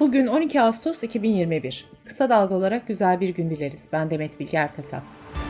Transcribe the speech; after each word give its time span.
Bugün 0.00 0.26
12 0.26 0.62
Ağustos 0.62 1.02
2021. 1.02 1.86
Kısa 2.04 2.30
dalga 2.30 2.54
olarak 2.54 2.88
güzel 2.88 3.20
bir 3.20 3.28
gün 3.28 3.50
dileriz. 3.50 3.88
Ben 3.92 4.10
Demet 4.10 4.40
Bilge 4.40 4.56
Erkasap. 4.56 5.02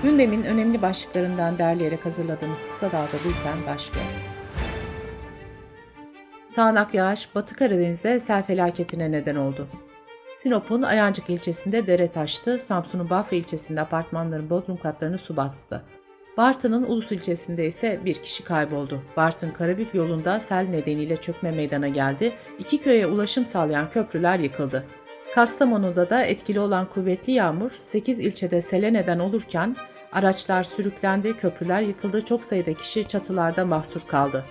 Gündemin 0.03 0.43
önemli 0.43 0.83
başlıklarından 0.83 1.59
derleyerek 1.59 2.07
hazırladığımız 2.07 2.67
Kısa 2.69 2.93
Dalga 2.93 3.13
Bülten 3.13 3.75
başlıyor. 3.75 4.07
Sağnak 6.45 6.95
yağış 6.95 7.35
Batı 7.35 7.55
Karadeniz'de 7.55 8.21
sel 8.21 8.43
felaketine 8.43 9.11
neden 9.11 9.37
oldu. 9.37 9.69
Sinop'un 10.35 10.83
Ayancık 10.83 11.31
ilçesinde 11.31 11.87
dere 11.87 12.09
taştı, 12.09 12.59
Samsun'un 12.59 13.11
Bafra 13.11 13.37
ilçesinde 13.37 13.81
apartmanların 13.81 14.51
bodrum 14.51 14.77
katlarını 14.77 15.19
su 15.19 15.37
bastı. 15.37 15.85
Bartın'ın 16.39 16.83
Ulus 16.83 17.13
ilçesinde 17.13 17.67
ise 17.67 18.01
bir 18.05 18.15
kişi 18.15 18.45
kayboldu. 18.45 19.03
Bartın 19.17 19.51
Karabük 19.51 19.95
yolunda 19.95 20.41
sel 20.41 20.69
nedeniyle 20.69 21.17
çökme 21.17 21.51
meydana 21.51 21.89
geldi. 21.89 22.33
İki 22.59 22.79
köye 22.79 23.07
ulaşım 23.07 23.47
sağlayan 23.47 23.91
köprüler 23.91 24.39
yıkıldı. 24.39 24.85
Kastamonu'da 25.35 26.11
da 26.11 26.23
etkili 26.23 26.61
olan 26.61 26.87
kuvvetli 26.87 27.33
yağmur 27.33 27.71
8 27.71 28.21
ilçede 28.21 28.61
sele 28.61 28.93
neden 28.93 29.19
olurken 29.19 29.77
araçlar 30.13 30.63
sürüklendi, 30.63 31.37
köprüler 31.37 31.81
yıkıldı, 31.81 32.25
çok 32.25 32.45
sayıda 32.45 32.75
kişi 32.75 33.09
çatılarda 33.09 33.65
mahsur 33.67 34.01
kaldı. 34.09 34.45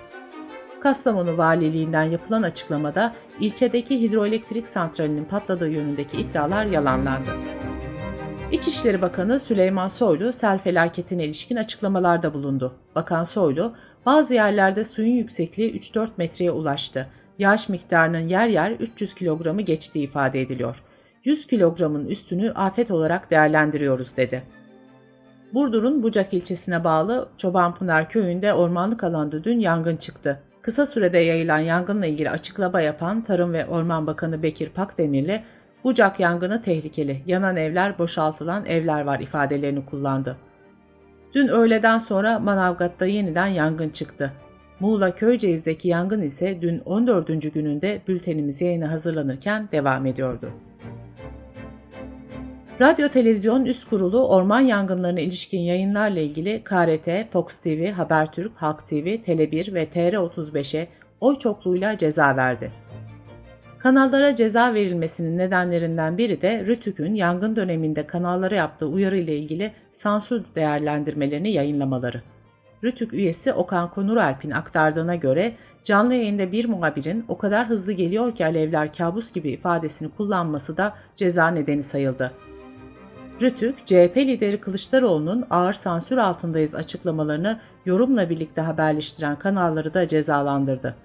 Kastamonu 0.82 1.38
Valiliğinden 1.38 2.04
yapılan 2.04 2.44
açıklamada 2.44 3.16
ilçedeki 3.40 4.02
hidroelektrik 4.02 4.68
santralinin 4.68 5.26
patladığı 5.26 5.70
yönündeki 5.70 6.18
iddialar 6.18 6.66
yalanlandı. 6.66 7.32
İçişleri 8.52 9.02
Bakanı 9.02 9.40
Süleyman 9.40 9.88
Soylu 9.88 10.34
sel 10.34 10.58
felaketine 10.58 11.26
ilişkin 11.26 11.56
açıklamalarda 11.56 12.34
bulundu. 12.34 12.74
Bakan 12.96 13.24
Soylu, 13.24 13.74
bazı 14.06 14.34
yerlerde 14.34 14.84
suyun 14.84 15.16
yüksekliği 15.16 15.80
3-4 15.80 16.10
metreye 16.18 16.52
ulaştı. 16.52 17.08
Yağış 17.40 17.70
miktarının 17.70 18.28
yer 18.28 18.48
yer 18.48 18.72
300 18.72 19.14
kilogramı 19.14 19.62
geçtiği 19.62 20.04
ifade 20.04 20.42
ediliyor. 20.42 20.84
100 21.24 21.48
kilogramın 21.48 22.06
üstünü 22.06 22.52
afet 22.52 22.92
olarak 22.92 23.32
değerlendiriyoruz 23.32 24.18
dedi. 24.18 24.44
Burdur'un 25.54 26.04
Bucak 26.04 26.34
ilçesine 26.34 26.84
bağlı 26.84 27.30
Çobanpınar 27.38 28.10
köyünde 28.10 28.54
ormanlık 28.54 29.04
alanda 29.04 29.44
dün 29.44 29.60
yangın 29.60 29.98
çıktı. 29.98 30.40
Kısa 30.62 30.86
sürede 30.86 31.18
yayılan 31.18 31.60
yangınla 31.60 32.06
ilgili 32.06 32.30
açıklama 32.30 32.82
yapan 32.82 33.24
Tarım 33.24 33.54
ve 33.54 33.66
Orman 33.66 34.08
Bakanı 34.08 34.44
Bekir 34.44 34.70
Pakdemirli, 34.70 35.44
Bucak 35.84 36.20
yangını 36.20 36.62
tehlikeli, 36.62 37.22
yanan 37.28 37.58
evler 37.58 38.00
boşaltılan 38.00 38.66
evler 38.66 39.02
var 39.02 39.20
ifadelerini 39.20 39.86
kullandı. 39.86 40.38
Dün 41.34 41.48
öğleden 41.48 41.98
sonra 41.98 42.40
Manavgat'ta 42.40 43.06
yeniden 43.06 43.48
yangın 43.48 43.90
çıktı. 43.90 44.34
Muğla 44.80 45.16
Köyceğiz'deki 45.16 45.88
yangın 45.88 46.22
ise 46.22 46.62
dün 46.62 46.80
14. 46.80 47.54
gününde 47.54 48.02
bültenimiz 48.08 48.62
yayına 48.62 48.92
hazırlanırken 48.92 49.70
devam 49.72 50.06
ediyordu. 50.06 50.50
Radyo 52.82 53.10
Televizyon 53.10 53.66
Üst 53.66 53.90
Kurulu 53.90 54.28
orman 54.28 54.60
yangınlarına 54.60 55.20
ilişkin 55.20 55.60
yayınlarla 55.60 56.20
ilgili 56.20 56.64
KRT, 56.64 57.32
Fox 57.32 57.60
TV, 57.60 57.92
Habertürk, 57.92 58.52
Halk 58.56 58.86
TV, 58.88 58.94
Tele1 58.96 59.74
ve 59.74 59.84
TR35'e 59.84 60.88
oy 61.22 61.36
çokluğuyla 61.36 61.98
ceza 61.98 62.38
verdi. 62.38 62.72
Kanallara 63.80 64.36
ceza 64.36 64.74
verilmesinin 64.74 65.38
nedenlerinden 65.38 66.18
biri 66.18 66.42
de 66.42 66.66
Rütük'ün 66.66 67.14
yangın 67.14 67.56
döneminde 67.56 68.08
kanallara 68.08 68.56
yaptığı 68.56 68.88
uyarı 68.88 69.18
ile 69.18 69.38
ilgili 69.38 69.72
sansür 69.92 70.44
değerlendirmelerini 70.56 71.52
yayınlamaları. 71.52 72.22
Rütük 72.84 73.14
üyesi 73.14 73.54
Okan 73.54 73.90
Konuralp'in 73.90 74.52
aktardığına 74.52 75.16
göre 75.16 75.56
canlı 75.84 76.14
yayında 76.14 76.52
bir 76.52 76.66
muhabirin 76.66 77.26
o 77.28 77.38
kadar 77.38 77.70
hızlı 77.70 77.94
geliyor 77.94 78.36
ki 78.36 78.46
alevler 78.46 78.94
kabus 78.94 79.32
gibi 79.32 79.50
ifadesini 79.50 80.10
kullanması 80.10 80.78
da 80.78 80.94
ceza 81.16 81.48
nedeni 81.48 81.84
sayıldı. 81.84 82.32
Rütük, 83.42 83.88
CHP 83.88 84.18
lideri 84.18 84.62
Kılıçdaroğlu'nun 84.62 85.46
ağır 85.50 85.74
sansür 85.74 86.18
altındayız 86.18 86.76
açıklamalarını 86.76 87.60
yorumla 87.86 88.30
birlikte 88.30 88.62
haberleştiren 88.62 89.36
kanalları 89.36 89.94
da 89.94 90.08
cezalandırdı. 90.08 90.96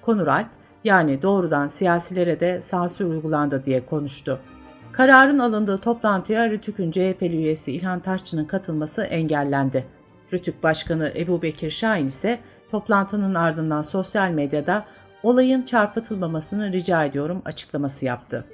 Konuralp, 0.00 0.46
yani 0.84 1.22
doğrudan 1.22 1.68
siyasilere 1.68 2.40
de 2.40 2.60
sansür 2.60 3.04
uygulandı 3.04 3.64
diye 3.64 3.86
konuştu. 3.86 4.40
Kararın 4.92 5.38
alındığı 5.38 5.78
toplantıya 5.78 6.50
Rütük'ün 6.50 6.90
CHP'li 6.90 7.36
üyesi 7.36 7.72
İlhan 7.72 8.00
Taşçı'nın 8.00 8.44
katılması 8.44 9.02
engellendi. 9.02 9.86
Rütük 10.32 10.62
Başkanı 10.62 11.12
Ebu 11.16 11.42
Bekir 11.42 11.70
Şahin 11.70 12.06
ise 12.06 12.38
toplantının 12.70 13.34
ardından 13.34 13.82
sosyal 13.82 14.30
medyada 14.30 14.84
olayın 15.22 15.62
çarpıtılmamasını 15.62 16.72
rica 16.72 17.04
ediyorum 17.04 17.42
açıklaması 17.44 18.04
yaptı. 18.04 18.44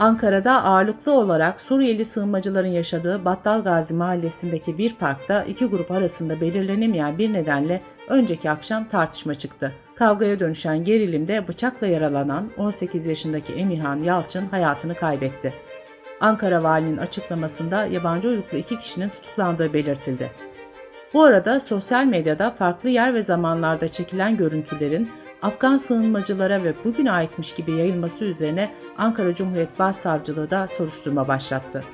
Ankara'da 0.00 0.62
ağırlıklı 0.62 1.12
olarak 1.12 1.60
Suriyeli 1.60 2.04
sığınmacıların 2.04 2.68
yaşadığı 2.68 3.24
Battal 3.24 3.64
Gazi 3.64 3.94
mahallesindeki 3.94 4.78
bir 4.78 4.94
parkta 4.94 5.44
iki 5.44 5.64
grup 5.66 5.90
arasında 5.90 6.40
belirlenemeyen 6.40 7.18
bir 7.18 7.32
nedenle 7.32 7.82
önceki 8.08 8.50
akşam 8.50 8.88
tartışma 8.88 9.34
çıktı. 9.34 9.72
Kavgaya 9.94 10.40
dönüşen 10.40 10.84
gerilimde 10.84 11.48
bıçakla 11.48 11.86
yaralanan 11.86 12.50
18 12.58 13.06
yaşındaki 13.06 13.52
Emirhan 13.52 14.02
Yalçın 14.02 14.46
hayatını 14.46 14.94
kaybetti. 14.94 15.54
Ankara 16.20 16.62
Valinin 16.62 16.96
açıklamasında 16.96 17.86
yabancı 17.86 18.28
uyruklu 18.28 18.58
iki 18.58 18.78
kişinin 18.78 19.08
tutuklandığı 19.08 19.72
belirtildi. 19.72 20.30
Bu 21.14 21.22
arada 21.22 21.60
sosyal 21.60 22.04
medyada 22.04 22.50
farklı 22.50 22.88
yer 22.88 23.14
ve 23.14 23.22
zamanlarda 23.22 23.88
çekilen 23.88 24.36
görüntülerin 24.36 25.10
Afgan 25.42 25.76
sığınmacılara 25.76 26.64
ve 26.64 26.74
bugüne 26.84 27.12
aitmiş 27.12 27.54
gibi 27.54 27.72
yayılması 27.72 28.24
üzerine 28.24 28.70
Ankara 28.98 29.34
Cumhuriyet 29.34 29.78
Başsavcılığı 29.78 30.50
da 30.50 30.66
soruşturma 30.66 31.28
başlattı. 31.28 31.84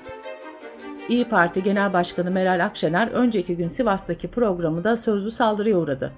İyi 1.08 1.24
Parti 1.28 1.62
Genel 1.62 1.92
Başkanı 1.92 2.30
Meral 2.30 2.64
Akşener 2.64 3.08
önceki 3.08 3.56
gün 3.56 3.68
Sivas'taki 3.68 4.28
programında 4.28 4.96
sözlü 4.96 5.30
saldırıya 5.30 5.78
uğradı. 5.78 6.12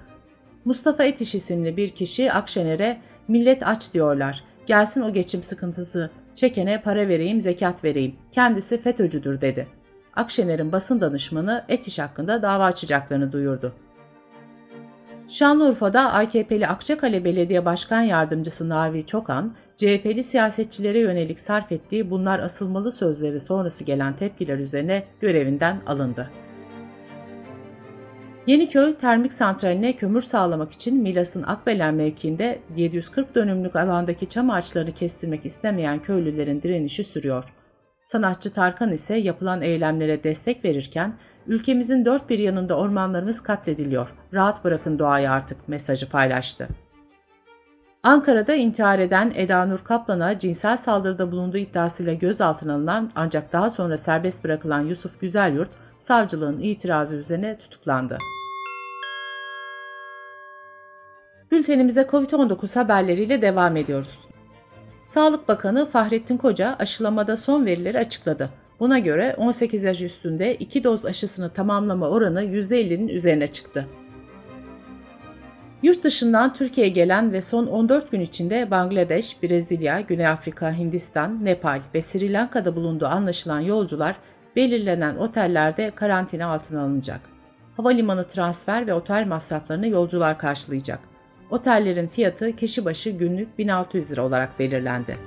Mustafa 0.65 1.03
Etiş 1.03 1.35
isimli 1.35 1.77
bir 1.77 1.89
kişi 1.89 2.31
Akşener'e 2.31 3.01
millet 3.27 3.67
aç 3.67 3.93
diyorlar, 3.93 4.43
gelsin 4.65 5.01
o 5.01 5.13
geçim 5.13 5.43
sıkıntısı, 5.43 6.09
çekene 6.35 6.81
para 6.81 7.07
vereyim, 7.07 7.41
zekat 7.41 7.83
vereyim, 7.83 8.15
kendisi 8.31 8.81
FETÖ'cüdür 8.81 9.41
dedi. 9.41 9.67
Akşener'in 10.15 10.71
basın 10.71 11.01
danışmanı 11.01 11.65
Etiş 11.69 11.99
hakkında 11.99 12.41
dava 12.41 12.65
açacaklarını 12.65 13.31
duyurdu. 13.31 13.73
Şanlıurfa'da 15.29 16.13
AKP'li 16.13 16.67
Akçakale 16.67 17.25
Belediye 17.25 17.65
Başkan 17.65 18.01
Yardımcısı 18.01 18.69
Navi 18.69 19.05
Çokan, 19.05 19.55
CHP'li 19.77 20.23
siyasetçilere 20.23 20.99
yönelik 20.99 21.39
sarf 21.39 21.71
ettiği 21.71 22.09
bunlar 22.09 22.39
asılmalı 22.39 22.91
sözleri 22.91 23.39
sonrası 23.39 23.83
gelen 23.83 24.15
tepkiler 24.15 24.59
üzerine 24.59 25.03
görevinden 25.19 25.81
alındı. 25.87 26.29
Yeniköy 28.47 28.93
Termik 28.93 29.33
Santrali'ne 29.33 29.95
kömür 29.95 30.21
sağlamak 30.21 30.71
için 30.71 31.01
Milas'ın 31.01 31.43
Akbelen 31.43 31.93
mevkiinde 31.93 32.59
740 32.77 33.35
dönümlük 33.35 33.75
alandaki 33.75 34.29
çam 34.29 34.49
ağaçlarını 34.49 34.91
kestirmek 34.91 35.45
istemeyen 35.45 35.99
köylülerin 36.01 36.61
direnişi 36.61 37.03
sürüyor. 37.03 37.43
Sanatçı 38.11 38.53
Tarkan 38.53 38.91
ise 38.91 39.15
yapılan 39.15 39.61
eylemlere 39.61 40.23
destek 40.23 40.65
verirken 40.65 41.13
ülkemizin 41.47 42.05
dört 42.05 42.29
bir 42.29 42.39
yanında 42.39 42.77
ormanlarımız 42.77 43.41
katlediliyor. 43.41 44.13
Rahat 44.33 44.63
bırakın 44.63 44.99
doğayı 44.99 45.31
artık 45.31 45.67
mesajı 45.67 46.09
paylaştı. 46.09 46.67
Ankara'da 48.03 48.55
intihar 48.55 48.99
eden 48.99 49.33
Eda 49.35 49.65
Nur 49.65 49.79
Kaplan'a 49.79 50.39
cinsel 50.39 50.77
saldırıda 50.77 51.31
bulunduğu 51.31 51.57
iddiasıyla 51.57 52.13
gözaltına 52.13 52.73
alınan 52.73 53.11
ancak 53.15 53.53
daha 53.53 53.69
sonra 53.69 53.97
serbest 53.97 54.43
bırakılan 54.43 54.81
Yusuf 54.81 55.21
Güzelyurt, 55.21 55.71
savcılığın 55.97 56.57
itirazı 56.57 57.15
üzerine 57.15 57.57
tutuklandı. 57.57 58.17
Bültenimize 61.51 62.01
COVID-19 62.01 62.75
haberleriyle 62.75 63.41
devam 63.41 63.77
ediyoruz. 63.77 64.19
Sağlık 65.09 65.47
Bakanı 65.47 65.85
Fahrettin 65.85 66.37
Koca 66.37 66.75
aşılamada 66.79 67.37
son 67.37 67.65
verileri 67.65 67.99
açıkladı. 67.99 68.49
Buna 68.79 68.99
göre 68.99 69.35
18 69.37 69.83
yaş 69.83 70.01
üstünde 70.01 70.55
2 70.55 70.83
doz 70.83 71.05
aşısını 71.05 71.49
tamamlama 71.49 72.09
oranı 72.09 72.43
%50'nin 72.43 73.07
üzerine 73.07 73.47
çıktı. 73.47 73.87
Yurt 75.83 76.03
dışından 76.03 76.53
Türkiye'ye 76.53 76.93
gelen 76.93 77.33
ve 77.33 77.41
son 77.41 77.67
14 77.67 78.11
gün 78.11 78.21
içinde 78.21 78.71
Bangladeş, 78.71 79.43
Brezilya, 79.43 80.01
Güney 80.01 80.27
Afrika, 80.27 80.77
Hindistan, 80.77 81.45
Nepal 81.45 81.81
ve 81.93 82.01
Sri 82.01 82.33
Lanka'da 82.33 82.75
bulunduğu 82.75 83.07
anlaşılan 83.07 83.59
yolcular 83.59 84.15
belirlenen 84.55 85.15
otellerde 85.15 85.91
karantina 85.95 86.45
altına 86.45 86.81
alınacak. 86.81 87.21
Havalimanı 87.77 88.23
transfer 88.23 88.87
ve 88.87 88.93
otel 88.93 89.27
masraflarını 89.27 89.87
yolcular 89.87 90.37
karşılayacak. 90.37 91.08
Otellerin 91.51 92.07
fiyatı 92.07 92.55
kişi 92.55 92.85
başı 92.85 93.09
günlük 93.09 93.57
1600 93.57 94.11
lira 94.11 94.25
olarak 94.25 94.59
belirlendi. 94.59 95.17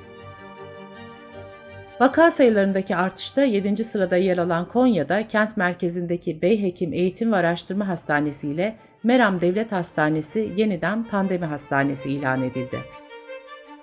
Vaka 2.00 2.30
sayılarındaki 2.30 2.96
artışta 2.96 3.42
7. 3.42 3.84
sırada 3.84 4.16
yer 4.16 4.38
alan 4.38 4.68
Konya'da 4.68 5.26
kent 5.26 5.56
merkezindeki 5.56 6.42
Beyhekim 6.42 6.92
Eğitim 6.92 7.32
ve 7.32 7.36
Araştırma 7.36 7.88
Hastanesi 7.88 8.48
ile 8.48 8.76
Meram 9.02 9.40
Devlet 9.40 9.72
Hastanesi 9.72 10.52
yeniden 10.56 11.04
pandemi 11.04 11.44
hastanesi 11.44 12.10
ilan 12.10 12.42
edildi. 12.42 12.78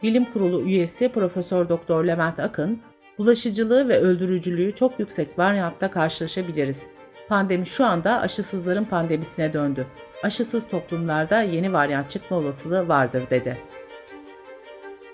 Bilim 0.04 0.26
Kurulu 0.26 0.62
üyesi 0.62 1.10
Profesör 1.10 1.70
Doktor 1.70 2.06
Levent 2.06 2.40
Akın, 2.40 2.80
bulaşıcılığı 3.18 3.90
ve 3.90 3.98
öldürücülüğü 3.98 4.76
çok 4.76 5.00
yüksek 5.00 5.40
varyantta 5.40 5.92
karşılaşabiliriz. 5.92 6.88
Pandemi 7.28 7.66
şu 7.66 7.86
anda 7.86 8.22
aşısızların 8.22 8.86
pandemisine 8.86 9.54
döndü. 9.54 9.88
Aşısız 10.24 10.70
toplumlarda 10.70 11.42
yeni 11.42 11.74
varyant 11.74 12.10
çıkma 12.10 12.38
olasılığı 12.38 12.88
vardır 12.88 13.24
dedi. 13.30 13.58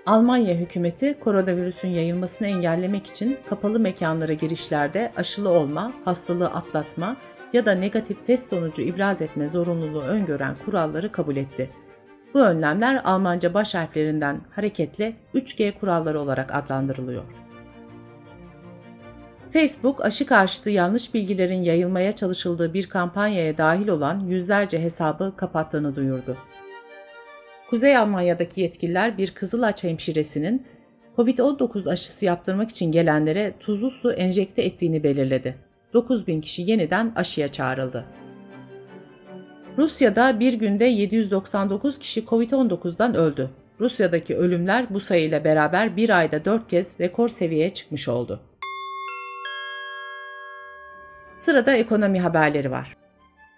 Almanya 0.06 0.56
hükümeti 0.56 1.20
koronavirüsün 1.20 1.88
yayılmasını 1.88 2.48
engellemek 2.48 3.08
için 3.08 3.40
kapalı 3.50 3.80
mekanlara 3.80 4.34
girişlerde 4.34 5.12
aşılı 5.18 5.50
olma, 5.50 5.94
hastalığı 6.06 6.48
atlatma 6.48 7.18
ya 7.54 7.66
da 7.66 7.72
negatif 7.72 8.26
test 8.26 8.50
sonucu 8.50 8.82
ibraz 8.82 9.22
etme 9.22 9.48
zorunluluğu 9.48 10.02
öngören 10.02 10.56
kuralları 10.66 11.12
kabul 11.12 11.36
etti. 11.36 11.70
Bu 12.34 12.42
önlemler 12.42 13.02
Almanca 13.04 13.54
baş 13.54 13.76
harflerinden 13.76 14.42
hareketle 14.52 15.16
3G 15.36 15.80
kuralları 15.80 16.20
olarak 16.20 16.56
adlandırılıyor. 16.56 17.24
Facebook, 19.56 20.06
aşı 20.06 20.26
karşıtı 20.26 20.70
yanlış 20.70 21.14
bilgilerin 21.14 21.64
yayılmaya 21.64 22.12
çalışıldığı 22.12 22.74
bir 22.74 22.86
kampanyaya 22.86 23.58
dahil 23.58 23.88
olan 23.88 24.20
yüzlerce 24.20 24.82
hesabı 24.82 25.34
kapattığını 25.38 25.96
duyurdu. 25.96 26.38
Kuzey 27.70 27.98
Almanya'daki 27.98 28.62
yetkililer 28.62 29.18
bir 29.18 29.32
Kızılaç 29.32 29.84
hemşiresinin 29.84 30.66
COVID-19 31.18 31.90
aşısı 31.90 32.26
yaptırmak 32.26 32.70
için 32.70 32.92
gelenlere 32.92 33.54
tuzlu 33.60 33.92
su 33.92 34.12
enjekte 34.12 34.62
ettiğini 34.62 35.04
belirledi. 35.04 35.56
9 35.94 36.28
bin 36.28 36.42
kişi 36.42 36.62
yeniden 36.62 37.12
aşıya 37.16 37.48
çağrıldı. 37.48 38.06
Rusya'da 39.78 40.40
bir 40.40 40.54
günde 40.54 40.86
799 40.86 42.00
kişi 42.00 42.26
COVID-19'dan 42.26 43.16
öldü. 43.16 43.50
Rusya'daki 43.80 44.36
ölümler 44.36 44.86
bu 44.90 45.00
sayıyla 45.00 45.44
beraber 45.44 45.98
bir 45.98 46.10
ayda 46.18 46.46
4 46.46 46.70
kez 46.70 47.00
rekor 47.00 47.30
seviyeye 47.30 47.74
çıkmış 47.74 48.10
oldu. 48.10 48.42
Sırada 51.36 51.76
ekonomi 51.76 52.20
haberleri 52.20 52.72
var. 52.72 52.98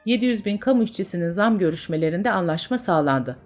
700 0.05 0.45
bin 0.45 0.57
kamu 0.57 0.83
işçisinin 0.83 1.31
zam 1.31 1.57
görüşmelerinde 1.57 2.31
anlaşma 2.31 2.77
sağlandı. 2.77 3.37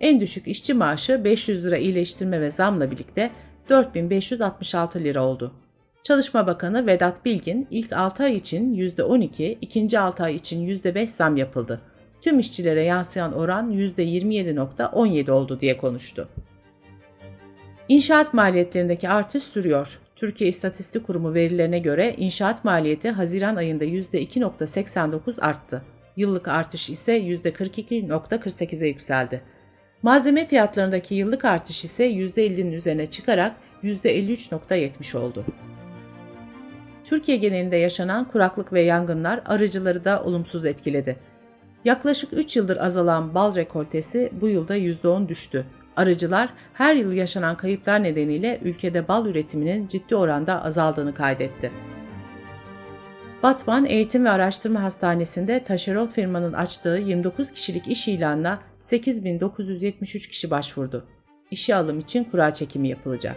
En 0.00 0.20
düşük 0.20 0.48
işçi 0.48 0.74
maaşı 0.74 1.24
500 1.24 1.66
lira 1.66 1.76
iyileştirme 1.76 2.40
ve 2.40 2.50
zamla 2.50 2.90
birlikte 2.90 3.30
4566 3.68 5.00
lira 5.00 5.24
oldu. 5.24 5.54
Çalışma 6.02 6.46
Bakanı 6.46 6.86
Vedat 6.86 7.24
Bilgin 7.24 7.68
ilk 7.70 7.92
6 7.92 8.22
ay 8.22 8.36
için 8.36 8.74
%12, 8.74 9.58
ikinci 9.60 9.98
6 9.98 10.22
ay 10.22 10.34
için 10.34 10.68
%5 10.68 11.06
zam 11.06 11.36
yapıldı. 11.36 11.80
Tüm 12.22 12.38
işçilere 12.38 12.82
yansıyan 12.82 13.32
oran 13.32 13.72
%27.17 13.72 15.30
oldu 15.30 15.60
diye 15.60 15.76
konuştu. 15.76 16.28
İnşaat 17.90 18.34
maliyetlerindeki 18.34 19.08
artış 19.08 19.42
sürüyor. 19.42 19.98
Türkiye 20.16 20.50
İstatistik 20.50 21.06
Kurumu 21.06 21.34
verilerine 21.34 21.78
göre 21.78 22.14
inşaat 22.18 22.64
maliyeti 22.64 23.10
Haziran 23.10 23.56
ayında 23.56 23.84
%2.89 23.84 25.40
arttı. 25.40 25.82
Yıllık 26.16 26.48
artış 26.48 26.90
ise 26.90 27.18
%42.48'e 27.18 28.88
yükseldi. 28.88 29.42
Malzeme 30.02 30.46
fiyatlarındaki 30.46 31.14
yıllık 31.14 31.44
artış 31.44 31.84
ise 31.84 32.10
%50'nin 32.10 32.72
üzerine 32.72 33.06
çıkarak 33.06 33.56
%53.70 33.82 35.18
oldu. 35.18 35.44
Türkiye 37.04 37.36
genelinde 37.36 37.76
yaşanan 37.76 38.28
kuraklık 38.28 38.72
ve 38.72 38.80
yangınlar 38.80 39.42
arıcıları 39.46 40.04
da 40.04 40.22
olumsuz 40.22 40.66
etkiledi. 40.66 41.16
Yaklaşık 41.84 42.32
3 42.32 42.56
yıldır 42.56 42.76
azalan 42.76 43.34
bal 43.34 43.54
rekoltesi 43.54 44.30
bu 44.40 44.48
yılda 44.48 44.76
%10 44.76 45.28
düştü. 45.28 45.66
Arıcılar 46.00 46.48
her 46.74 46.94
yıl 46.94 47.12
yaşanan 47.12 47.56
kayıplar 47.56 48.02
nedeniyle 48.02 48.60
ülkede 48.62 49.08
bal 49.08 49.26
üretiminin 49.26 49.88
ciddi 49.88 50.16
oranda 50.16 50.64
azaldığını 50.64 51.14
kaydetti. 51.14 51.72
Batman 53.42 53.86
Eğitim 53.86 54.24
ve 54.24 54.30
Araştırma 54.30 54.82
Hastanesi'nde 54.82 55.64
taşeron 55.64 56.06
firmanın 56.06 56.52
açtığı 56.52 57.02
29 57.06 57.52
kişilik 57.52 57.88
iş 57.88 58.08
ilanına 58.08 58.60
8973 58.78 60.28
kişi 60.28 60.50
başvurdu. 60.50 61.04
İşe 61.50 61.74
alım 61.74 61.98
için 61.98 62.24
kura 62.24 62.54
çekimi 62.54 62.88
yapılacak. 62.88 63.36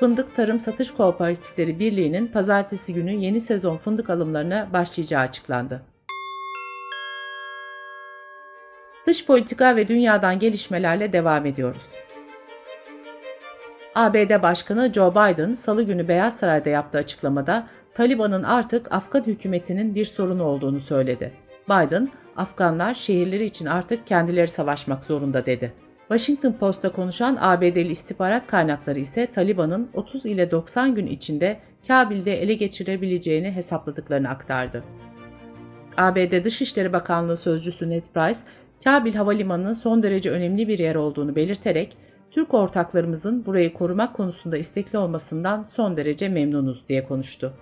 Fındık 0.00 0.34
Tarım 0.34 0.60
Satış 0.60 0.90
Kooperatifleri 0.90 1.78
Birliği'nin 1.78 2.26
pazartesi 2.26 2.94
günü 2.94 3.12
yeni 3.12 3.40
sezon 3.40 3.76
fındık 3.76 4.10
alımlarına 4.10 4.68
başlayacağı 4.72 5.22
açıklandı. 5.22 5.89
Dış 9.06 9.26
politika 9.26 9.76
ve 9.76 9.88
dünyadan 9.88 10.38
gelişmelerle 10.38 11.12
devam 11.12 11.46
ediyoruz. 11.46 11.88
ABD 13.94 14.42
Başkanı 14.42 14.92
Joe 14.94 15.10
Biden 15.10 15.54
salı 15.54 15.82
günü 15.82 16.08
Beyaz 16.08 16.36
Saray'da 16.36 16.70
yaptığı 16.70 16.98
açıklamada 16.98 17.66
Taliban'ın 17.94 18.42
artık 18.42 18.92
Afgan 18.92 19.22
hükümetinin 19.22 19.94
bir 19.94 20.04
sorunu 20.04 20.42
olduğunu 20.42 20.80
söyledi. 20.80 21.32
Biden, 21.68 22.10
Afganlar 22.36 22.94
şehirleri 22.94 23.44
için 23.44 23.66
artık 23.66 24.06
kendileri 24.06 24.48
savaşmak 24.48 25.04
zorunda 25.04 25.46
dedi. 25.46 25.72
Washington 26.08 26.52
Post'ta 26.52 26.92
konuşan 26.92 27.38
ABD'li 27.40 27.90
istihbarat 27.90 28.46
kaynakları 28.46 28.98
ise 28.98 29.26
Taliban'ın 29.26 29.90
30 29.94 30.26
ile 30.26 30.50
90 30.50 30.94
gün 30.94 31.06
içinde 31.06 31.60
Kabil'de 31.86 32.42
ele 32.42 32.54
geçirebileceğini 32.54 33.50
hesapladıklarını 33.52 34.28
aktardı. 34.28 34.84
ABD 35.96 36.44
Dışişleri 36.44 36.92
Bakanlığı 36.92 37.36
Sözcüsü 37.36 37.90
Ned 37.90 38.06
Price, 38.14 38.38
Kabil 38.84 39.14
Havalimanı'nın 39.14 39.72
son 39.72 40.02
derece 40.02 40.30
önemli 40.30 40.68
bir 40.68 40.78
yer 40.78 40.94
olduğunu 40.94 41.36
belirterek, 41.36 41.96
Türk 42.30 42.54
ortaklarımızın 42.54 43.46
burayı 43.46 43.72
korumak 43.72 44.14
konusunda 44.14 44.56
istekli 44.56 44.98
olmasından 44.98 45.64
son 45.64 45.96
derece 45.96 46.28
memnunuz 46.28 46.88
diye 46.88 47.04
konuştu. 47.04 47.52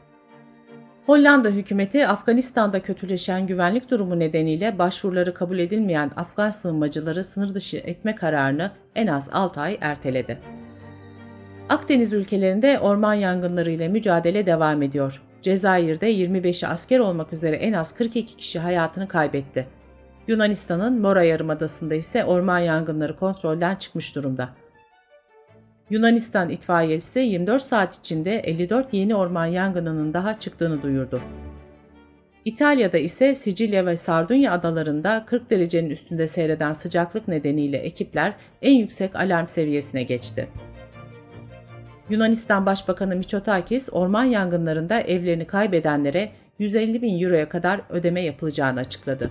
Hollanda 1.07 1.49
hükümeti 1.49 2.07
Afganistan'da 2.07 2.83
kötüleşen 2.83 3.47
güvenlik 3.47 3.91
durumu 3.91 4.19
nedeniyle 4.19 4.79
başvuruları 4.79 5.35
kabul 5.35 5.59
edilmeyen 5.59 6.11
Afgan 6.17 6.51
sığınmacıları 6.51 7.25
sınır 7.25 7.55
dışı 7.55 7.77
etme 7.77 8.15
kararını 8.15 8.71
en 8.95 9.07
az 9.07 9.29
6 9.33 9.61
ay 9.61 9.79
erteledi. 9.81 10.39
Akdeniz 11.69 12.13
ülkelerinde 12.13 12.79
orman 12.79 13.15
yangınları 13.15 13.71
ile 13.71 13.89
mücadele 13.89 14.47
devam 14.47 14.83
ediyor. 14.83 15.23
Cezayir'de 15.43 16.15
25'i 16.15 16.69
asker 16.69 16.99
olmak 16.99 17.33
üzere 17.33 17.57
en 17.57 17.73
az 17.73 17.95
42 17.95 18.37
kişi 18.37 18.59
hayatını 18.59 19.09
kaybetti. 19.09 19.78
Yunanistan'ın 20.29 21.01
Mora 21.01 21.23
Yarımadası'nda 21.23 21.95
ise 21.95 22.25
orman 22.25 22.59
yangınları 22.59 23.17
kontrolden 23.17 23.77
çıkmış 23.77 24.17
durumda. 24.17 24.49
Yunanistan 25.91 26.49
itfaiyesi 26.49 27.19
24 27.19 27.63
saat 27.63 27.95
içinde 27.95 28.39
54 28.39 28.95
yeni 28.95 29.15
orman 29.15 29.47
yangınının 29.47 30.15
daha 30.15 30.39
çıktığını 30.39 30.83
duyurdu. 30.83 31.21
İtalya'da 32.45 32.99
ise 32.99 33.35
Sicilya 33.35 33.87
ve 33.87 33.97
Sardunya 33.97 34.53
adalarında 34.53 35.25
40 35.27 35.51
derecenin 35.51 35.91
üstünde 35.91 36.27
seyreden 36.27 36.73
sıcaklık 36.73 37.29
nedeniyle 37.29 37.77
ekipler 37.77 38.35
en 38.63 38.75
yüksek 38.75 39.17
alarm 39.17 39.47
seviyesine 39.47 40.03
geçti. 40.03 40.49
Yunanistan 42.11 42.67
Başbakanı 42.67 43.17
Mitsotakis, 43.17 43.89
orman 43.93 44.25
yangınlarında 44.25 45.01
evlerini 45.01 45.47
kaybedenlere 45.47 46.33
150 46.59 47.03
bin 47.03 47.23
euroya 47.23 47.49
kadar 47.49 47.81
ödeme 47.91 48.21
yapılacağını 48.21 48.81
açıkladı. 48.81 49.31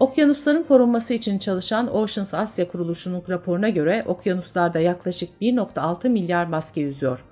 Okyanusların 0.00 0.62
korunması 0.62 1.14
için 1.14 1.38
çalışan 1.38 1.94
Oceans 1.94 2.34
Asya 2.34 2.68
kuruluşunun 2.68 3.22
raporuna 3.28 3.68
göre 3.68 4.04
okyanuslarda 4.06 4.80
yaklaşık 4.80 5.30
1.6 5.42 6.08
milyar 6.08 6.46
maske 6.46 6.80
yüzüyor. 6.80 7.24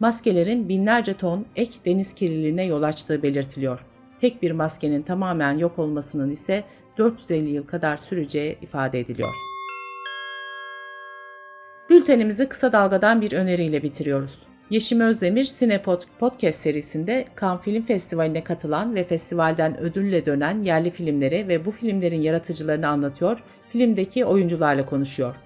Maskelerin 0.00 0.68
binlerce 0.68 1.14
ton 1.14 1.46
ek 1.56 1.72
deniz 1.86 2.14
kirliliğine 2.14 2.64
yol 2.64 2.82
açtığı 2.82 3.22
belirtiliyor. 3.22 3.80
Tek 4.18 4.42
bir 4.42 4.50
maskenin 4.52 5.02
tamamen 5.02 5.58
yok 5.58 5.78
olmasının 5.78 6.30
ise 6.30 6.64
450 6.98 7.50
yıl 7.50 7.66
kadar 7.66 7.96
süreceği 7.96 8.58
ifade 8.62 9.00
ediliyor. 9.00 9.34
Bültenimizi 11.90 12.48
kısa 12.48 12.72
dalgadan 12.72 13.20
bir 13.20 13.32
öneriyle 13.32 13.82
bitiriyoruz. 13.82 14.49
Yeşim 14.70 15.00
Özdemir 15.00 15.44
Sinepod 15.44 16.02
Podcast 16.18 16.60
serisinde 16.60 17.24
Cannes 17.40 17.62
Film 17.62 17.82
Festivali'ne 17.82 18.44
katılan 18.44 18.94
ve 18.94 19.04
festivalden 19.04 19.80
ödülle 19.80 20.26
dönen 20.26 20.62
yerli 20.62 20.90
filmleri 20.90 21.48
ve 21.48 21.64
bu 21.64 21.70
filmlerin 21.70 22.22
yaratıcılarını 22.22 22.88
anlatıyor, 22.88 23.42
filmdeki 23.68 24.24
oyuncularla 24.24 24.86
konuşuyor. 24.86 25.36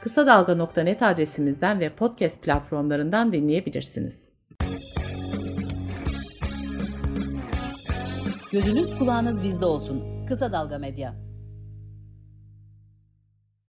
Kısa 0.00 0.26
Dalga.net 0.26 1.02
adresimizden 1.02 1.80
ve 1.80 1.88
podcast 1.88 2.42
platformlarından 2.42 3.32
dinleyebilirsiniz. 3.32 4.28
Gözünüz 8.52 8.98
kulağınız 8.98 9.42
bizde 9.42 9.64
olsun. 9.64 10.26
Kısa 10.26 10.52
Dalga 10.52 10.78
Medya. 10.78 11.29